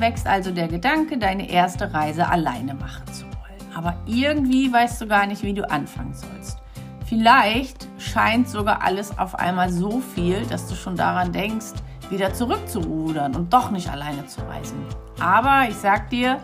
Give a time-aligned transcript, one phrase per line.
[0.00, 3.74] wächst also der Gedanke, deine erste Reise alleine machen zu wollen.
[3.74, 6.58] Aber irgendwie weißt du gar nicht, wie du anfangen sollst.
[7.06, 11.74] Vielleicht scheint sogar alles auf einmal so viel, dass du schon daran denkst,
[12.10, 14.78] wieder zurückzurudern und doch nicht alleine zu reisen.
[15.20, 16.38] Aber ich sag dir,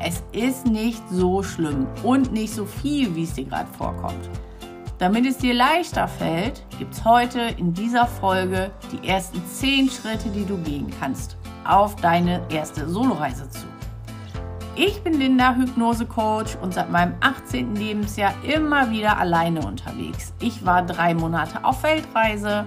[0.00, 4.28] es ist nicht so schlimm und nicht so viel, wie es dir gerade vorkommt.
[4.98, 10.30] Damit es dir leichter fällt, gibt es heute in dieser Folge die ersten 10 Schritte,
[10.30, 11.36] die du gehen kannst
[11.70, 13.66] auf deine erste Soloreise zu.
[14.74, 17.76] Ich bin Linda, Hypnose-Coach und seit meinem 18.
[17.76, 20.34] Lebensjahr immer wieder alleine unterwegs.
[20.38, 22.66] Ich war drei Monate auf Weltreise,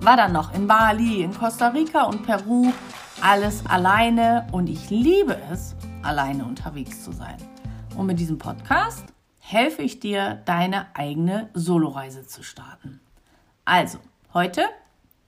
[0.00, 2.72] war dann noch in Bali, in Costa Rica und Peru,
[3.20, 7.36] alles alleine und ich liebe es, alleine unterwegs zu sein.
[7.96, 9.04] Und mit diesem Podcast
[9.38, 13.00] helfe ich dir, deine eigene Soloreise zu starten.
[13.64, 13.98] Also,
[14.34, 14.62] heute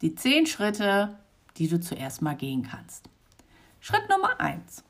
[0.02, 1.18] die 10 Schritte,
[1.56, 3.08] die du zuerst mal gehen kannst.
[3.80, 4.84] Schritt Nummer 1.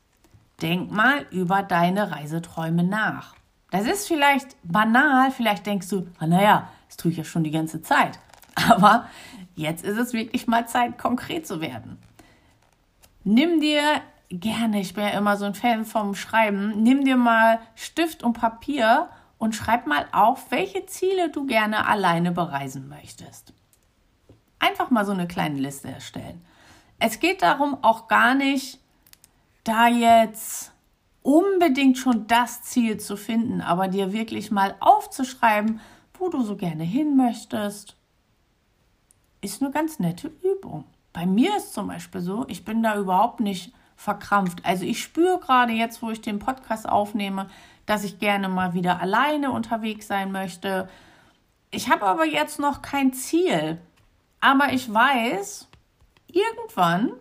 [0.61, 3.35] Denk mal über deine Reiseträume nach.
[3.71, 7.51] Das ist vielleicht banal, vielleicht denkst du, ah, naja, das tue ich ja schon die
[7.51, 8.19] ganze Zeit.
[8.69, 9.07] Aber
[9.55, 11.97] jetzt ist es wirklich mal Zeit, konkret zu werden.
[13.23, 17.59] Nimm dir gerne, ich bin ja immer so ein Fan vom Schreiben, nimm dir mal
[17.75, 23.53] Stift und Papier und schreib mal auf, welche Ziele du gerne alleine bereisen möchtest.
[24.59, 26.45] Einfach mal so eine kleine Liste erstellen.
[26.99, 28.79] Es geht darum auch gar nicht,
[29.63, 30.71] da jetzt
[31.21, 35.81] unbedingt schon das Ziel zu finden, aber dir wirklich mal aufzuschreiben,
[36.13, 37.97] wo du so gerne hin möchtest,
[39.41, 40.85] ist eine ganz nette Übung.
[41.13, 44.65] Bei mir ist zum Beispiel so, ich bin da überhaupt nicht verkrampft.
[44.65, 47.47] Also ich spüre gerade jetzt, wo ich den Podcast aufnehme,
[47.85, 50.89] dass ich gerne mal wieder alleine unterwegs sein möchte.
[51.71, 53.79] Ich habe aber jetzt noch kein Ziel.
[54.41, 55.67] Aber ich weiß,
[56.35, 57.11] irgendwann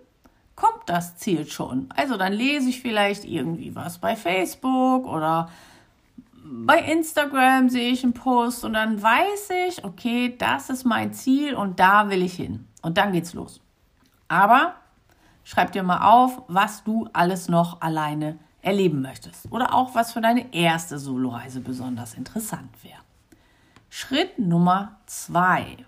[0.56, 1.88] kommt das Ziel schon.
[1.94, 5.48] Also dann lese ich vielleicht irgendwie was bei Facebook oder
[6.44, 11.54] bei Instagram sehe ich einen Post und dann weiß ich, okay, das ist mein Ziel
[11.54, 12.68] und da will ich hin.
[12.82, 13.60] Und dann geht's los.
[14.28, 14.74] Aber
[15.42, 20.20] schreib dir mal auf, was du alles noch alleine erleben möchtest oder auch was für
[20.20, 23.00] deine erste Soloreise besonders interessant wäre.
[23.88, 25.78] Schritt Nummer zwei.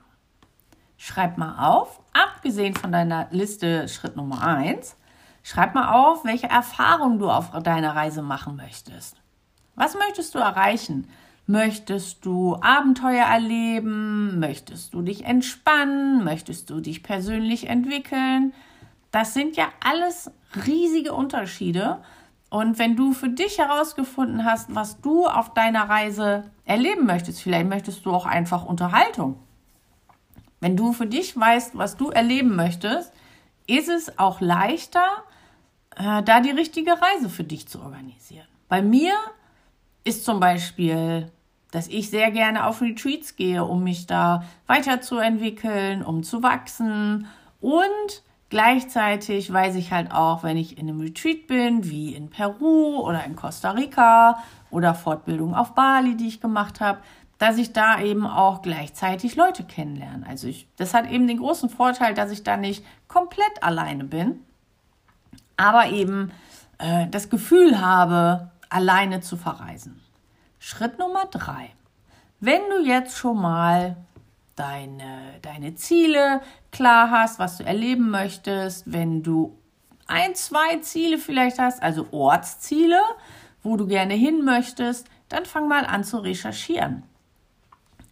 [0.99, 4.97] Schreib mal auf, abgesehen von deiner Liste Schritt Nummer 1,
[5.43, 9.21] schreib mal auf, welche Erfahrungen du auf deiner Reise machen möchtest.
[9.75, 11.09] Was möchtest du erreichen?
[11.47, 14.41] Möchtest du Abenteuer erleben?
[14.41, 16.25] Möchtest du dich entspannen?
[16.25, 18.55] Möchtest du dich persönlich entwickeln?
[19.11, 20.31] Das sind ja alles
[20.67, 21.99] riesige Unterschiede.
[22.49, 27.69] Und wenn du für dich herausgefunden hast, was du auf deiner Reise erleben möchtest, vielleicht
[27.69, 29.39] möchtest du auch einfach Unterhaltung
[30.67, 33.13] wenn du für dich weißt, was du erleben möchtest,
[33.69, 35.07] ist es auch leichter,
[35.95, 38.49] äh, da die richtige Reise für dich zu organisieren.
[38.69, 39.13] Bei mir
[40.03, 41.31] ist zum Beispiel,
[41.71, 47.29] dass ich sehr gerne auf Retreats gehe, um mich da weiterzuentwickeln, um zu wachsen
[47.61, 53.01] und Gleichzeitig weiß ich halt auch, wenn ich in einem Retreat bin, wie in Peru
[53.01, 54.39] oder in Costa Rica
[54.71, 57.01] oder Fortbildung auf Bali, die ich gemacht habe,
[57.39, 60.27] dass ich da eben auch gleichzeitig Leute kennenlerne.
[60.27, 64.41] Also ich, das hat eben den großen Vorteil, dass ich da nicht komplett alleine bin,
[65.57, 66.33] aber eben
[66.79, 70.01] äh, das Gefühl habe, alleine zu verreisen.
[70.59, 71.71] Schritt Nummer drei.
[72.41, 73.97] Wenn du jetzt schon mal
[74.57, 76.41] deine, deine Ziele
[76.73, 79.57] klar hast, was du erleben möchtest, wenn du
[80.07, 83.01] ein, zwei Ziele vielleicht hast, also Ortsziele,
[83.63, 87.03] wo du gerne hin möchtest, dann fang mal an zu recherchieren.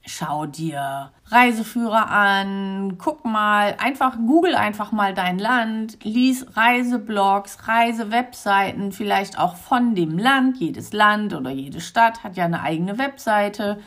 [0.06, 8.92] Schau dir Reiseführer an, guck mal, einfach google einfach mal dein Land, lies Reiseblogs, Reisewebseiten,
[8.92, 10.58] vielleicht auch von dem Land.
[10.58, 13.78] Jedes Land oder jede Stadt hat ja eine eigene Webseite.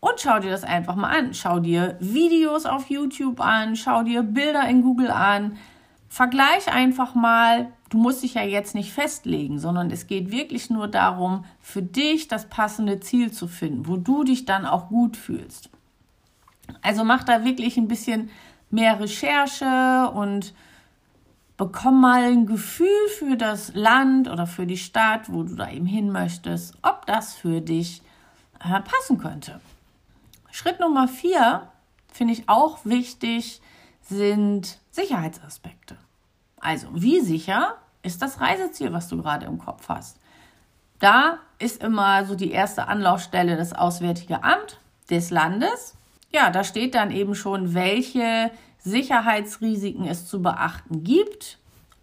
[0.00, 1.34] Und schau dir das einfach mal an.
[1.34, 5.58] Schau dir Videos auf YouTube an, schau dir Bilder in Google an.
[6.08, 10.88] Vergleich einfach mal, du musst dich ja jetzt nicht festlegen, sondern es geht wirklich nur
[10.88, 15.70] darum, für dich das passende Ziel zu finden, wo du dich dann auch gut fühlst.
[16.82, 18.30] Also mach da wirklich ein bisschen
[18.70, 20.54] mehr Recherche und
[21.56, 25.86] bekomm mal ein Gefühl für das Land oder für die Stadt, wo du da eben
[25.86, 28.02] hin möchtest, ob das für dich
[28.60, 29.60] äh, passen könnte.
[30.50, 31.68] Schritt Nummer vier
[32.12, 33.60] finde ich auch wichtig,
[34.08, 35.96] sind Sicherheitsaspekte.
[36.60, 40.18] Also, wie sicher ist das Reiseziel, was du gerade im Kopf hast?
[40.98, 45.96] Da ist immer so die erste Anlaufstelle das Auswärtige Amt des Landes.
[46.30, 51.58] Ja, da steht dann eben schon, welche Sicherheitsrisiken es zu beachten gibt.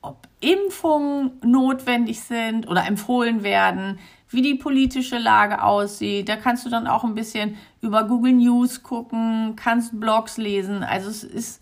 [0.05, 3.99] ob Impfungen notwendig sind oder empfohlen werden,
[4.29, 6.29] wie die politische Lage aussieht.
[6.29, 10.83] Da kannst du dann auch ein bisschen über Google News gucken, kannst Blogs lesen.
[10.83, 11.61] Also es ist,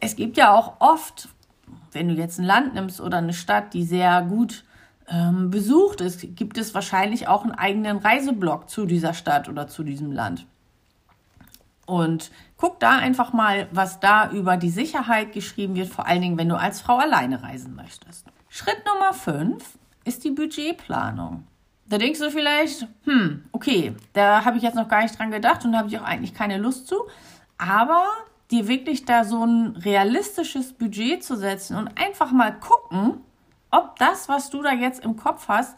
[0.00, 1.28] es gibt ja auch oft,
[1.92, 4.64] wenn du jetzt ein Land nimmst oder eine Stadt, die sehr gut
[5.08, 9.82] ähm, besucht ist, gibt es wahrscheinlich auch einen eigenen Reiseblog zu dieser Stadt oder zu
[9.82, 10.46] diesem Land.
[11.84, 16.38] Und guck da einfach mal, was da über die Sicherheit geschrieben wird, vor allen Dingen,
[16.38, 18.26] wenn du als Frau alleine reisen möchtest.
[18.48, 21.44] Schritt Nummer 5 ist die Budgetplanung.
[21.86, 25.64] Da denkst du vielleicht, hm, okay, da habe ich jetzt noch gar nicht dran gedacht
[25.64, 26.96] und habe ich auch eigentlich keine Lust zu.
[27.58, 28.06] Aber
[28.52, 33.20] dir wirklich da so ein realistisches Budget zu setzen und einfach mal gucken,
[33.70, 35.76] ob das, was du da jetzt im Kopf hast,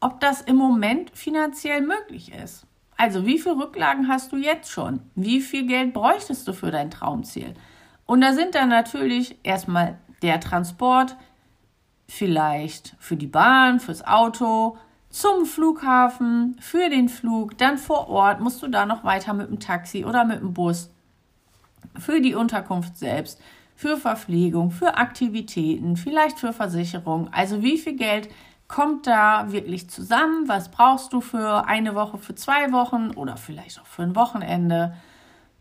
[0.00, 2.66] ob das im Moment finanziell möglich ist.
[2.96, 5.00] Also wie viel Rücklagen hast du jetzt schon?
[5.14, 7.54] Wie viel Geld bräuchtest du für dein Traumziel?
[8.06, 11.16] Und da sind dann natürlich erstmal der Transport,
[12.08, 14.78] vielleicht für die Bahn, fürs Auto,
[15.10, 19.60] zum Flughafen, für den Flug, dann vor Ort musst du da noch weiter mit dem
[19.60, 20.90] Taxi oder mit dem Bus,
[21.98, 23.40] für die Unterkunft selbst,
[23.74, 27.28] für Verpflegung, für Aktivitäten, vielleicht für Versicherung.
[27.32, 28.28] Also wie viel Geld
[28.68, 30.48] kommt da wirklich zusammen?
[30.48, 34.96] Was brauchst du für eine Woche, für zwei Wochen oder vielleicht auch für ein Wochenende?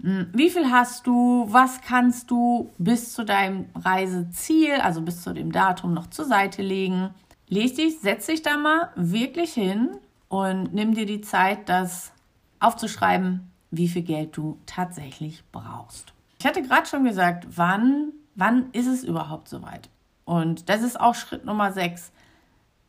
[0.02, 1.46] Hm, wie viel hast du?
[1.50, 6.62] Was kannst du bis zu deinem Reiseziel, also bis zu dem Datum noch zur Seite
[6.62, 7.10] legen?
[7.48, 9.98] Leg dich, setz dich da mal wirklich hin
[10.30, 12.12] und nimm dir die Zeit, das
[12.60, 16.15] aufzuschreiben, wie viel Geld du tatsächlich brauchst.
[16.46, 19.90] Ich hatte gerade schon gesagt, wann, wann ist es überhaupt soweit?
[20.26, 22.12] Und das ist auch Schritt Nummer 6.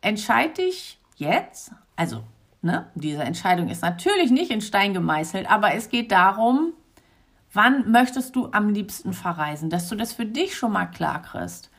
[0.03, 2.23] Entscheid dich jetzt, also
[2.61, 6.75] ne, diese Entscheidung ist natürlich nicht in Stein gemeißelt, aber es geht darum,
[7.51, 11.71] wann möchtest du am liebsten verreisen, dass du das für dich schon mal klar kriegst.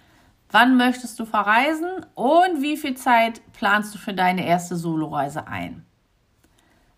[0.50, 5.86] Wann möchtest du verreisen und wie viel Zeit planst du für deine erste Soloreise ein?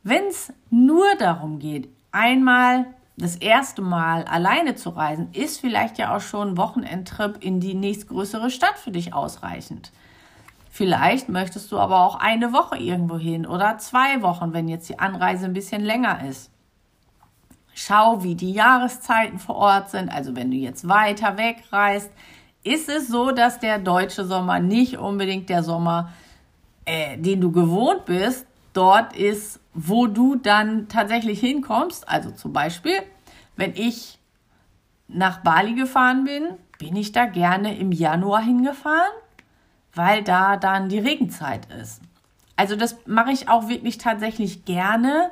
[0.03, 2.85] Wenn es nur darum geht, einmal
[3.19, 7.73] das erste Mal alleine zu reisen, ist vielleicht ja auch schon ein Wochenendtrip in die
[7.73, 9.91] nächstgrößere Stadt für dich ausreichend.
[10.71, 14.99] Vielleicht möchtest du aber auch eine Woche irgendwo hin oder zwei Wochen, wenn jetzt die
[14.99, 16.49] Anreise ein bisschen länger ist.
[17.73, 20.09] Schau, wie die Jahreszeiten vor Ort sind.
[20.09, 22.11] Also wenn du jetzt weiter weg reist,
[22.63, 26.13] ist es so, dass der deutsche Sommer nicht unbedingt der Sommer,
[26.85, 28.45] äh, den du gewohnt bist,
[28.79, 32.07] dort ist, wo du dann tatsächlich hinkommst.
[32.07, 32.93] Also zum Beispiel,
[33.57, 34.19] wenn ich
[35.09, 36.47] nach Bali gefahren bin,
[36.77, 39.11] bin ich da gerne im Januar hingefahren,
[39.93, 41.99] weil da dann die Regenzeit ist.
[42.55, 45.29] Also das mache ich auch wirklich tatsächlich gerne,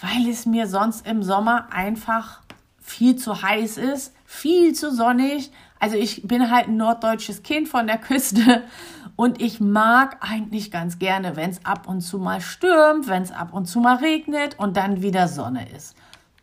[0.00, 2.40] weil es mir sonst im Sommer einfach
[2.80, 5.52] viel zu heiß ist, viel zu sonnig.
[5.78, 8.62] Also ich bin halt ein norddeutsches Kind von der Küste
[9.18, 13.32] und ich mag eigentlich ganz gerne, wenn es ab und zu mal stürmt, wenn es
[13.32, 15.96] ab und zu mal regnet und dann wieder Sonne ist.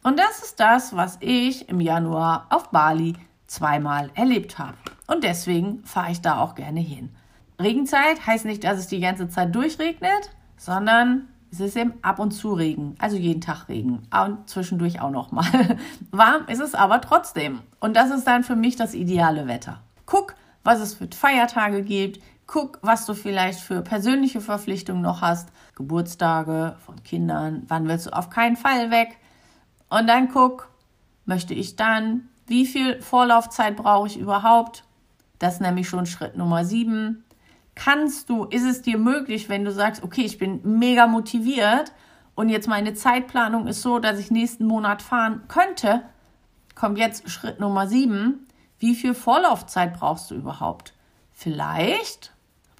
[0.03, 3.13] Und das ist das, was ich im Januar auf Bali
[3.47, 4.75] zweimal erlebt habe.
[5.07, 7.15] Und deswegen fahre ich da auch gerne hin.
[7.61, 12.31] Regenzeit heißt nicht, dass es die ganze Zeit durchregnet, sondern es ist eben ab und
[12.31, 15.77] zu Regen, also jeden Tag Regen und zwischendurch auch noch mal.
[16.11, 19.79] Warm ist es aber trotzdem und das ist dann für mich das ideale Wetter.
[20.05, 25.49] Guck, was es für Feiertage gibt, Guck, was du vielleicht für persönliche Verpflichtungen noch hast.
[25.75, 27.63] Geburtstage von Kindern.
[27.67, 29.17] Wann willst du auf keinen Fall weg?
[29.89, 30.69] Und dann guck,
[31.25, 32.29] möchte ich dann?
[32.47, 34.83] Wie viel Vorlaufzeit brauche ich überhaupt?
[35.39, 37.23] Das ist nämlich schon Schritt Nummer sieben.
[37.73, 41.91] Kannst du, ist es dir möglich, wenn du sagst, okay, ich bin mega motiviert
[42.35, 46.03] und jetzt meine Zeitplanung ist so, dass ich nächsten Monat fahren könnte,
[46.75, 48.47] kommt jetzt Schritt Nummer sieben.
[48.79, 50.93] Wie viel Vorlaufzeit brauchst du überhaupt?
[51.31, 52.34] Vielleicht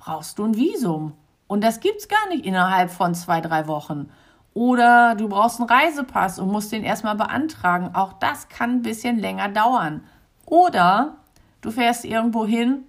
[0.05, 1.13] brauchst du ein Visum.
[1.47, 4.09] Und das gibt es gar nicht innerhalb von zwei, drei Wochen.
[4.53, 7.93] Oder du brauchst einen Reisepass und musst den erstmal beantragen.
[7.93, 10.03] Auch das kann ein bisschen länger dauern.
[10.45, 11.17] Oder
[11.62, 12.83] du fährst irgendwo hin,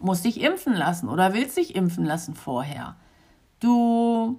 [0.00, 2.96] musst dich impfen lassen oder willst dich impfen lassen vorher.
[3.60, 4.38] Du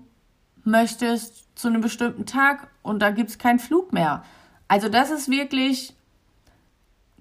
[0.63, 4.23] möchtest zu einem bestimmten Tag und da gibt es keinen Flug mehr.
[4.67, 5.95] Also das ist wirklich,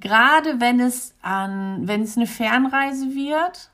[0.00, 3.70] gerade wenn es an, wenn es eine Fernreise wird,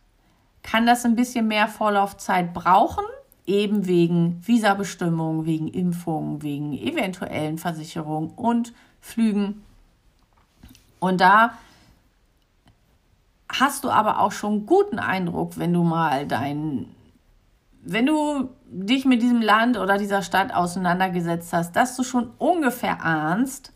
[0.63, 3.05] kann das ein bisschen mehr Vorlaufzeit brauchen,
[3.47, 9.63] eben wegen Visabestimmungen, wegen Impfungen, wegen eventuellen Versicherungen und Flügen.
[10.99, 11.55] Und da
[13.49, 16.87] hast du aber auch schon guten Eindruck, wenn du mal dein,
[17.83, 23.05] wenn du dich mit diesem Land oder dieser Stadt auseinandergesetzt hast, dass du schon ungefähr
[23.05, 23.73] ahnst,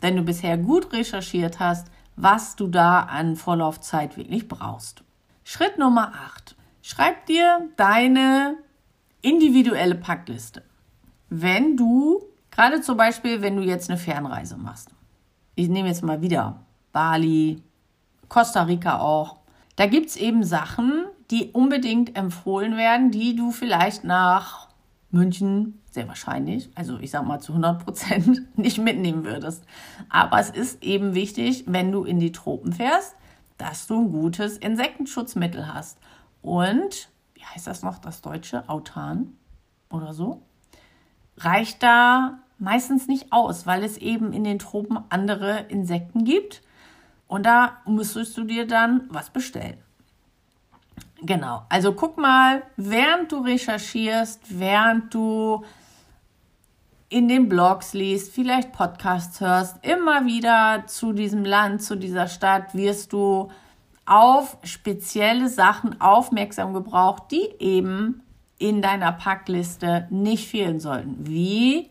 [0.00, 1.86] wenn du bisher gut recherchiert hast,
[2.16, 5.04] was du da an Vorlaufzeit wirklich brauchst.
[5.44, 6.56] Schritt Nummer 8.
[6.82, 8.56] Schreib dir deine
[9.22, 10.62] individuelle Packliste.
[11.28, 14.90] Wenn du, gerade zum Beispiel, wenn du jetzt eine Fernreise machst.
[15.54, 17.62] Ich nehme jetzt mal wieder Bali,
[18.28, 19.38] Costa Rica auch.
[19.76, 24.68] Da gibt es eben Sachen, die unbedingt empfohlen werden, die du vielleicht nach
[25.10, 29.64] München sehr wahrscheinlich, also ich sag mal zu 100 Prozent, nicht mitnehmen würdest.
[30.08, 33.14] Aber es ist eben wichtig, wenn du in die Tropen fährst,
[33.62, 35.98] dass du ein gutes Insektenschutzmittel hast.
[36.42, 39.36] Und, wie heißt das noch, das deutsche Autan
[39.88, 40.42] oder so,
[41.36, 46.62] reicht da meistens nicht aus, weil es eben in den Tropen andere Insekten gibt.
[47.28, 49.78] Und da müsstest du dir dann was bestellen.
[51.20, 55.64] Genau, also guck mal, während du recherchierst, während du
[57.12, 62.74] in den Blogs liest, vielleicht Podcasts hörst, immer wieder zu diesem Land, zu dieser Stadt
[62.74, 63.50] wirst du
[64.06, 68.22] auf spezielle Sachen aufmerksam gebraucht, die eben
[68.58, 71.90] in deiner Packliste nicht fehlen sollten, wie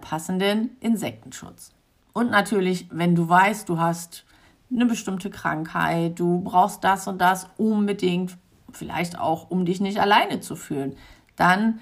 [0.00, 1.72] passenden Insektenschutz.
[2.14, 4.24] Und natürlich, wenn du weißt, du hast
[4.72, 8.38] eine bestimmte Krankheit, du brauchst das und das unbedingt,
[8.72, 10.96] vielleicht auch, um dich nicht alleine zu fühlen,
[11.36, 11.80] dann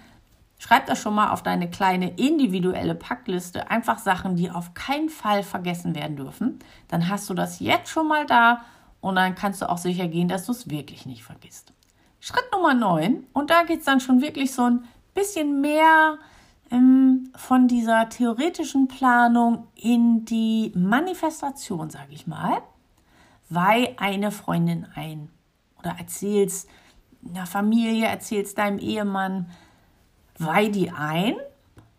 [0.65, 3.71] Schreib das schon mal auf deine kleine individuelle Packliste.
[3.71, 6.59] Einfach Sachen, die auf keinen Fall vergessen werden dürfen.
[6.89, 8.63] Dann hast du das jetzt schon mal da
[9.03, 11.75] und dann kannst du auch sicher gehen, dass du es wirklich nicht vergisst.
[12.19, 16.17] Schritt Nummer 9 und da geht es dann schon wirklich so ein bisschen mehr
[16.71, 22.63] ähm, von dieser theoretischen Planung in die Manifestation, sage ich mal.
[23.51, 25.29] Weih eine Freundin ein
[25.79, 26.71] oder erzählst
[27.29, 29.51] einer Familie, erzählst deinem Ehemann,
[30.39, 31.37] weih die ein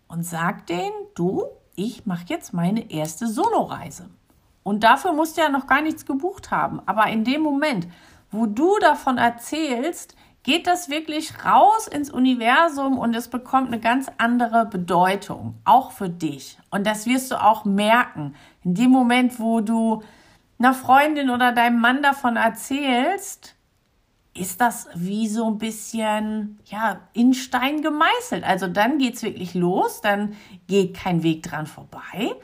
[0.07, 4.09] und sag denen, du, ich mache jetzt meine erste Soloreise.
[4.63, 6.81] Und dafür musst du ja noch gar nichts gebucht haben.
[6.85, 7.87] Aber in dem Moment,
[8.31, 10.15] wo du davon erzählst,
[10.45, 16.09] geht das wirklich raus ins Universum und es bekommt eine ganz andere Bedeutung, auch für
[16.09, 16.57] dich.
[16.69, 18.35] Und das wirst du auch merken.
[18.63, 20.03] In dem Moment, wo du
[20.59, 23.54] einer Freundin oder deinem Mann davon erzählst,
[24.37, 28.43] ist das wie so ein bisschen ja in Stein gemeißelt.
[28.43, 30.35] Also dann geht es wirklich los, dann
[30.67, 32.35] geht kein Weg dran vorbei.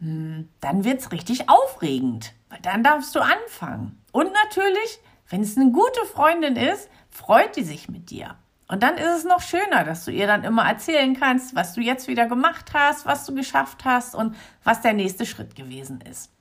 [0.00, 4.02] Hm, dann wird es richtig aufregend, weil dann darfst du anfangen.
[4.10, 8.36] Und natürlich, wenn es eine gute Freundin ist, freut die sich mit dir.
[8.66, 11.82] Und dann ist es noch schöner, dass du ihr dann immer erzählen kannst, was du
[11.82, 14.34] jetzt wieder gemacht hast, was du geschafft hast und
[14.64, 16.32] was der nächste Schritt gewesen ist.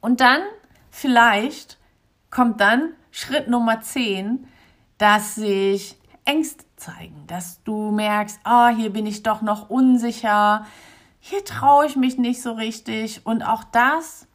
[0.00, 0.42] Und dann
[0.90, 1.78] vielleicht
[2.30, 4.46] kommt dann Schritt Nummer 10,
[4.98, 10.66] dass sich Ängste zeigen, dass du merkst, ah, oh, hier bin ich doch noch unsicher,
[11.18, 13.26] hier traue ich mich nicht so richtig.
[13.26, 14.26] Und auch das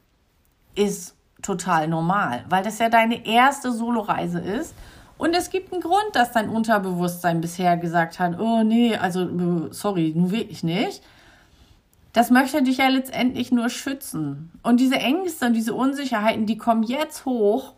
[0.76, 4.74] ist total normal, weil das ja deine erste Soloreise ist.
[5.18, 10.14] Und es gibt einen Grund, dass dein Unterbewusstsein bisher gesagt hat, oh nee, also sorry,
[10.16, 11.02] nun wirklich nicht.
[12.12, 14.52] Das möchte dich ja letztendlich nur schützen.
[14.64, 17.74] Und diese Ängste und diese Unsicherheiten, die kommen jetzt hoch,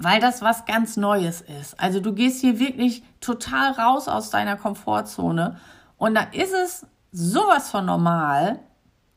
[0.00, 1.78] weil das was ganz Neues ist.
[1.78, 5.60] Also du gehst hier wirklich total raus aus deiner Komfortzone
[5.98, 8.60] und da ist es sowas von normal,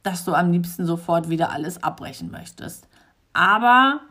[0.03, 2.87] dass du am liebsten sofort wieder alles abbrechen möchtest.
[3.31, 4.01] Aber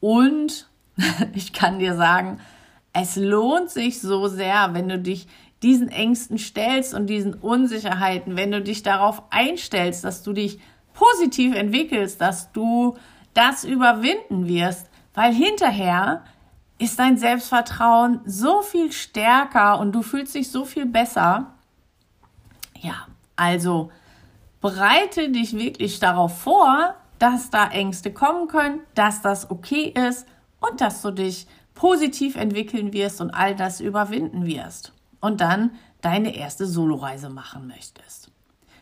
[0.00, 0.68] und
[1.34, 2.40] ich kann dir sagen,
[2.92, 5.26] es lohnt sich so sehr, wenn du dich
[5.62, 10.60] diesen Ängsten stellst und diesen Unsicherheiten, wenn du dich darauf einstellst, dass du dich
[10.94, 12.96] positiv entwickelst, dass du
[13.34, 16.24] das überwinden wirst, weil hinterher
[16.78, 21.54] ist dein Selbstvertrauen so viel stärker und du fühlst dich so viel besser.
[22.78, 23.90] Ja, also
[24.60, 30.26] bereite dich wirklich darauf vor, dass da Ängste kommen können, dass das okay ist
[30.60, 35.70] und dass du dich positiv entwickeln wirst und all das überwinden wirst und dann
[36.02, 38.19] deine erste Soloreise machen möchtest.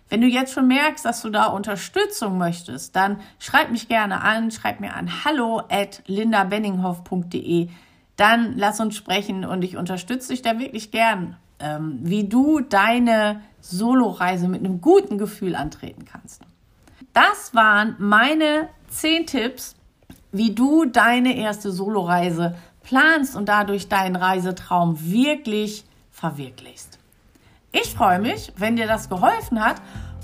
[0.08, 4.50] Wenn du jetzt schon merkst, dass du da Unterstützung möchtest, dann schreib mich gerne an,
[4.50, 7.68] schreib mir an hallo at lindabenninghoff.de.
[8.16, 13.42] Dann lass uns sprechen und ich unterstütze dich da wirklich gern, ähm, wie du deine
[13.60, 16.42] Soloreise mit einem guten Gefühl antreten kannst.
[17.12, 19.76] Das waren meine zehn Tipps,
[20.32, 26.97] wie du deine erste Soloreise planst und dadurch deinen Reisetraum wirklich verwirklichst.
[27.70, 29.82] Ich freue mich, wenn dir das geholfen hat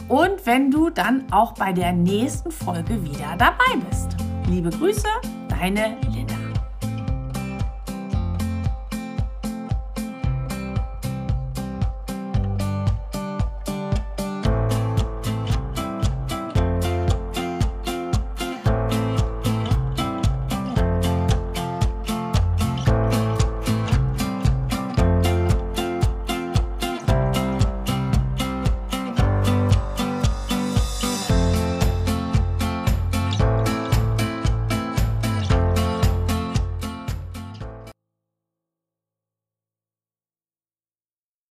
[0.08, 4.16] und wenn du dann auch bei der nächsten Folge wieder dabei bist.
[4.48, 5.08] Liebe Grüße,
[5.48, 6.33] deine Linda.